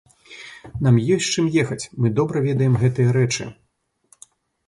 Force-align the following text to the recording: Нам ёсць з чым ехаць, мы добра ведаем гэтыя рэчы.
Нам 0.85 0.95
ёсць 1.15 1.25
з 1.27 1.33
чым 1.41 1.49
ехаць, 1.63 1.83
мы 2.05 2.11
добра 2.19 2.37
ведаем 2.47 2.77
гэтыя 2.85 3.09
рэчы. 3.17 3.47